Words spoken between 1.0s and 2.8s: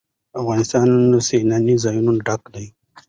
له سیلانی ځایونه ډک دی.